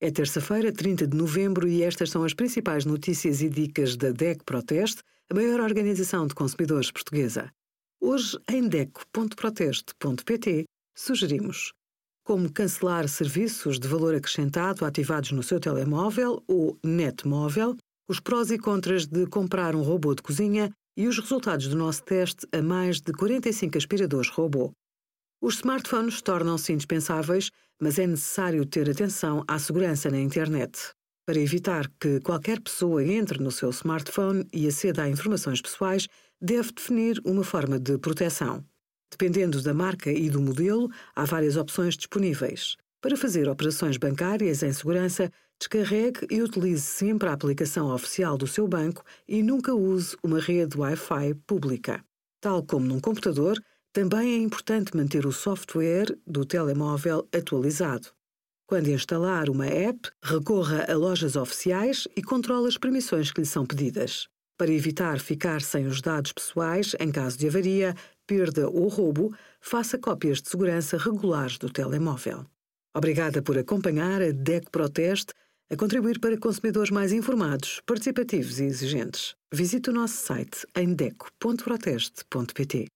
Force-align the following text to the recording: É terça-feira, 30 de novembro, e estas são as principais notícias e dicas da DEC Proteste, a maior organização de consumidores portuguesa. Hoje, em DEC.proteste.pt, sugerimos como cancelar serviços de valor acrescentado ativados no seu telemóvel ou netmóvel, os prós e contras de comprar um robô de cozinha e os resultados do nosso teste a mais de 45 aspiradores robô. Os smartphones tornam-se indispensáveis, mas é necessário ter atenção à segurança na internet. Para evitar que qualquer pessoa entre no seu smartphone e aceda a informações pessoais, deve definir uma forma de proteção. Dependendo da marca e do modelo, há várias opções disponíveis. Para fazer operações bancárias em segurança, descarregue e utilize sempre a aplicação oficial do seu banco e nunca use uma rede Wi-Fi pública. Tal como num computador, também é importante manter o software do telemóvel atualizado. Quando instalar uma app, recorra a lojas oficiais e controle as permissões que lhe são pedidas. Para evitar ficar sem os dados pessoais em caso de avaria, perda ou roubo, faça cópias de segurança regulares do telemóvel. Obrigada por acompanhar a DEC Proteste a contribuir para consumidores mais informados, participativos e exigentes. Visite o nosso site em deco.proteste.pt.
É 0.00 0.12
terça-feira, 0.12 0.72
30 0.72 1.08
de 1.08 1.16
novembro, 1.16 1.66
e 1.66 1.82
estas 1.82 2.10
são 2.10 2.22
as 2.22 2.32
principais 2.32 2.84
notícias 2.84 3.42
e 3.42 3.48
dicas 3.48 3.96
da 3.96 4.12
DEC 4.12 4.44
Proteste, 4.44 5.02
a 5.28 5.34
maior 5.34 5.58
organização 5.58 6.24
de 6.24 6.36
consumidores 6.36 6.92
portuguesa. 6.92 7.50
Hoje, 8.00 8.38
em 8.48 8.68
DEC.proteste.pt, 8.68 10.66
sugerimos 10.96 11.72
como 12.24 12.52
cancelar 12.52 13.08
serviços 13.08 13.80
de 13.80 13.88
valor 13.88 14.14
acrescentado 14.14 14.84
ativados 14.84 15.32
no 15.32 15.42
seu 15.42 15.58
telemóvel 15.58 16.44
ou 16.46 16.78
netmóvel, 16.84 17.76
os 18.08 18.20
prós 18.20 18.52
e 18.52 18.58
contras 18.58 19.04
de 19.04 19.26
comprar 19.26 19.74
um 19.74 19.82
robô 19.82 20.14
de 20.14 20.22
cozinha 20.22 20.70
e 20.96 21.08
os 21.08 21.18
resultados 21.18 21.66
do 21.66 21.76
nosso 21.76 22.04
teste 22.04 22.46
a 22.52 22.62
mais 22.62 23.00
de 23.00 23.12
45 23.12 23.76
aspiradores 23.76 24.28
robô. 24.28 24.70
Os 25.40 25.56
smartphones 25.56 26.20
tornam-se 26.20 26.72
indispensáveis, 26.72 27.50
mas 27.80 27.96
é 27.98 28.06
necessário 28.06 28.66
ter 28.66 28.90
atenção 28.90 29.44
à 29.46 29.56
segurança 29.56 30.10
na 30.10 30.18
internet. 30.18 30.92
Para 31.24 31.38
evitar 31.38 31.88
que 32.00 32.20
qualquer 32.20 32.60
pessoa 32.60 33.04
entre 33.04 33.40
no 33.40 33.52
seu 33.52 33.70
smartphone 33.70 34.44
e 34.52 34.66
aceda 34.66 35.04
a 35.04 35.08
informações 35.08 35.60
pessoais, 35.62 36.08
deve 36.40 36.72
definir 36.72 37.20
uma 37.24 37.44
forma 37.44 37.78
de 37.78 37.96
proteção. 37.98 38.64
Dependendo 39.12 39.62
da 39.62 39.72
marca 39.72 40.10
e 40.10 40.28
do 40.28 40.40
modelo, 40.40 40.90
há 41.14 41.24
várias 41.24 41.56
opções 41.56 41.96
disponíveis. 41.96 42.76
Para 43.00 43.16
fazer 43.16 43.48
operações 43.48 43.96
bancárias 43.96 44.64
em 44.64 44.72
segurança, 44.72 45.30
descarregue 45.60 46.26
e 46.30 46.42
utilize 46.42 46.82
sempre 46.82 47.28
a 47.28 47.32
aplicação 47.32 47.94
oficial 47.94 48.36
do 48.36 48.46
seu 48.48 48.66
banco 48.66 49.04
e 49.28 49.40
nunca 49.40 49.72
use 49.72 50.16
uma 50.20 50.40
rede 50.40 50.76
Wi-Fi 50.76 51.34
pública. 51.46 52.04
Tal 52.40 52.64
como 52.64 52.86
num 52.86 53.00
computador, 53.00 53.56
também 53.92 54.34
é 54.34 54.36
importante 54.36 54.96
manter 54.96 55.26
o 55.26 55.32
software 55.32 56.16
do 56.26 56.44
telemóvel 56.44 57.26
atualizado. 57.32 58.08
Quando 58.66 58.88
instalar 58.88 59.48
uma 59.48 59.66
app, 59.66 60.10
recorra 60.22 60.84
a 60.88 60.94
lojas 60.94 61.36
oficiais 61.36 62.06
e 62.14 62.22
controle 62.22 62.68
as 62.68 62.76
permissões 62.76 63.32
que 63.32 63.40
lhe 63.40 63.46
são 63.46 63.64
pedidas. 63.64 64.28
Para 64.58 64.70
evitar 64.70 65.20
ficar 65.20 65.62
sem 65.62 65.86
os 65.86 66.02
dados 66.02 66.32
pessoais 66.32 66.94
em 67.00 67.10
caso 67.10 67.38
de 67.38 67.48
avaria, 67.48 67.94
perda 68.26 68.68
ou 68.68 68.88
roubo, 68.88 69.34
faça 69.60 69.96
cópias 69.96 70.42
de 70.42 70.50
segurança 70.50 70.98
regulares 70.98 71.56
do 71.56 71.70
telemóvel. 71.70 72.44
Obrigada 72.94 73.40
por 73.40 73.56
acompanhar 73.56 74.20
a 74.20 74.32
DEC 74.32 74.70
Proteste 74.70 75.32
a 75.70 75.76
contribuir 75.76 76.18
para 76.18 76.36
consumidores 76.36 76.90
mais 76.90 77.12
informados, 77.12 77.80
participativos 77.86 78.58
e 78.58 78.64
exigentes. 78.64 79.34
Visite 79.52 79.90
o 79.90 79.92
nosso 79.92 80.16
site 80.16 80.66
em 80.76 80.92
deco.proteste.pt. 80.94 82.86